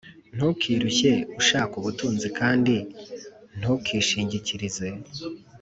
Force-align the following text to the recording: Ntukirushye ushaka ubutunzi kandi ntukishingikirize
Ntukirushye 0.35 1.11
ushaka 1.39 1.73
ubutunzi 1.79 2.27
kandi 2.39 2.75
ntukishingikirize 3.57 4.87